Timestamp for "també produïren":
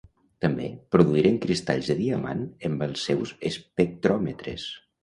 0.45-1.37